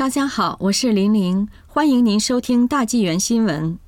[0.00, 3.78] 大家好，我是玲玲，欢迎您收听大纪元新闻。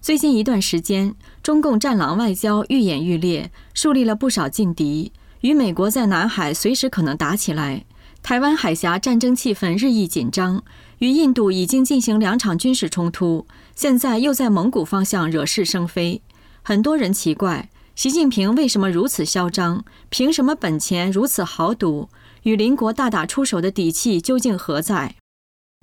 [0.00, 5.12] 最近一段时间，中共战狼外交愈演愈烈，树立了不少劲敌，
[5.42, 7.84] 与美国在南海随时可能打起来。
[8.24, 10.64] 台湾海峡战争气氛日益紧张，
[10.98, 13.46] 与印度已经进行两场军事冲突，
[13.76, 16.22] 现在又在蒙古方向惹是生非。
[16.62, 19.84] 很多人奇怪，习近平为什么如此嚣张？
[20.08, 22.08] 凭什么本钱如此豪赌？
[22.42, 25.14] 与邻国大打出手的底气究竟何在？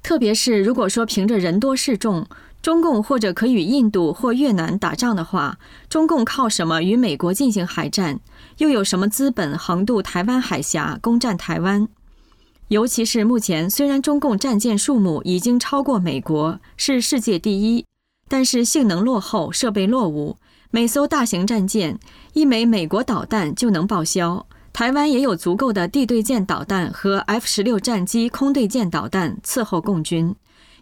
[0.03, 2.27] 特别是如果说凭着人多势众，
[2.61, 5.57] 中共或者可与印度或越南打仗的话，
[5.87, 8.19] 中共靠什么与美国进行海战？
[8.57, 11.87] 又有什么资本横渡台湾海峡攻占台湾？
[12.67, 17.85] 尤其是目前，虽然中共战舰数目已经超过美国，是世界第一，
[18.31, 20.37] 但是性能落后，设备落伍。
[20.69, 21.99] 每艘大型战舰
[22.31, 24.47] 一枚美国导弹就能报销。
[24.71, 30.33] 台湾也有足够的地对舰导弹和 F 十六战机空对舰导弹伺候共军。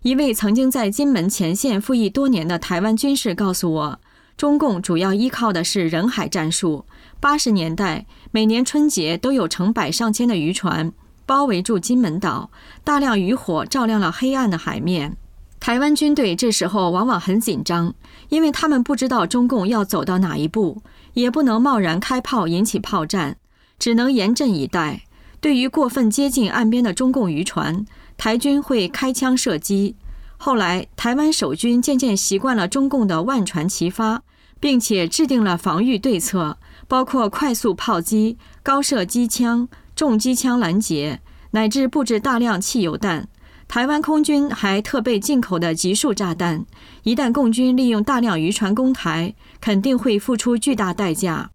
[0.03, 3.99] 一位曾经在金门前线服役多年的台湾军士告诉我，
[4.37, 6.85] 中共主要依靠的是人海战术。
[7.19, 10.93] 八十年代，每年春节都有成百上千的渔船
[11.25, 12.51] 包围住金门岛，
[12.83, 15.17] 大量渔火照亮了黑暗的海面。
[15.59, 17.93] 台湾军队这时候往往很紧张，
[18.29, 20.81] 因为他们不知道中共要走到哪一步，
[21.13, 23.37] 也不能贸然开炮引起炮战。
[23.77, 25.03] 只能严阵以待。
[25.39, 27.85] 对于过分接近岸边的中共渔船，
[28.17, 29.95] 台军会开枪射击。
[30.35, 34.21] 后来，台湾守军渐渐习惯了中共的万船齐发，
[34.59, 36.57] 并且制定了防御对策，
[36.89, 41.21] 包括快速炮击、高射机枪、重机枪拦截，
[41.51, 43.29] 乃至布置大量汽油弹。
[43.69, 46.65] 台湾空军还特备进口的集束炸弹。
[47.03, 51.51] 一旦共军利用大量渔船攻台，肯定会付出巨大代价。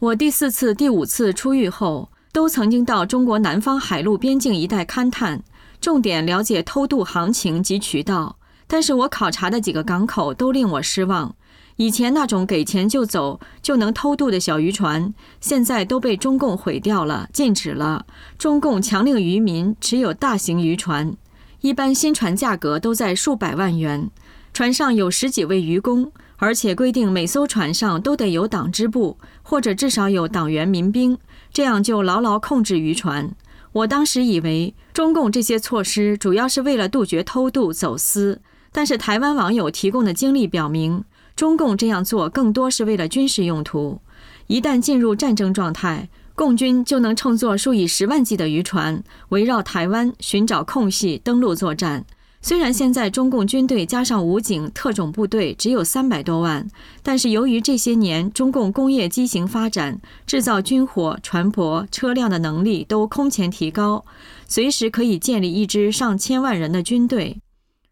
[0.00, 5.44] 我第四次、第五次出狱后，都曾经到中国南方海陆边境一带勘探，
[5.80, 8.38] 重点了解偷渡行情及渠道。
[8.66, 11.36] 但是我考察的几个港口都令我失望。
[11.76, 18.04] 以前那种给钱就走就能偷渡的小渔船，现在都被中共毁掉了，禁止了。
[18.36, 21.16] 中共强令渔民持有大型渔船，
[21.62, 24.10] 一般新船价格都在数百万元，
[24.52, 26.12] 船上有十几位渔工。
[26.38, 31.16] 而且规定每艘船上都得有党支部，或者至少有党员民兵，
[31.52, 33.32] 这样就牢牢控制渔船。
[33.70, 38.40] 我当时以为中共这些措施主要是为了杜绝偷渡走私，
[38.72, 41.04] 但是台湾网友提供的经历表明，
[41.36, 44.00] 中共这样做更多是为了军事用途。
[44.48, 52.04] 一旦进入战争状态，共军就能乘坐数以十万计的渔船，围绕台湾寻找空隙登陆作战。
[52.44, 56.66] 虽然现在中共军队加上武警、特种部队只有三百多万，
[57.00, 64.04] 但是由于这些年中共工业畸形发展，制造军火、船舶、车辆的能力都空前提高，
[64.48, 67.38] 随时可以建立一支上千万人的军队。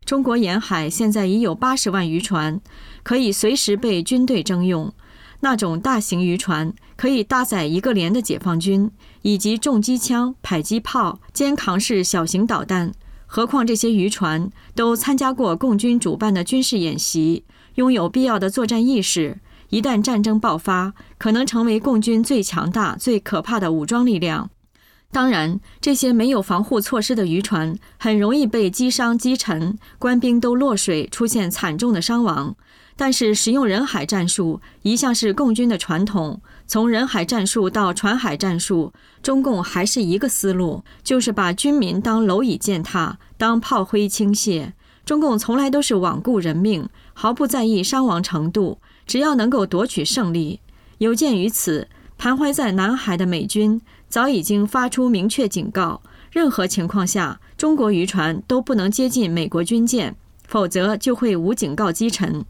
[0.05, 2.61] 中国沿海现在已有八十万渔船，
[3.05, 4.93] 可以随时被军队征用。
[5.41, 8.91] 那种大型渔船可以搭载一个连的解放军，
[9.23, 12.93] 以及重机枪、迫击炮、肩扛式小型导弹。
[13.27, 17.45] 何况这些渔船都参加过共军主办的军事演习，
[17.77, 19.39] 拥有必要的作战意识。
[19.69, 24.51] 一旦战争爆发，可能成为共军最强大、最可怕的武装力量。
[25.13, 32.57] 当然，这些没有防护措施的渔船很容易被击伤、击沉，官兵都落水，出现惨重的伤亡。
[33.01, 36.39] 但是，使用人海战术一向是共军的传统。
[36.67, 44.73] 从人海战术到船海战术，中共还是一个思路，就是把军民当蝼蚁践踏，当炮灰倾泻。
[45.07, 50.61] 中共从来都是罔顾人命，毫不在意伤亡程度，只要能够夺取胜利。
[50.99, 51.89] 有鉴于此，
[52.19, 53.81] 徘徊在南海的美军
[54.11, 60.15] 早已经发出明确警告：任何情况下，中国渔船都不能接近美国军舰，
[60.47, 62.45] 否则就会无警告击沉。